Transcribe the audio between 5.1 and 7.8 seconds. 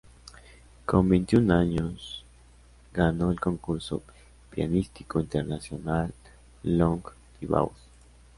internacional Long-Thibaud.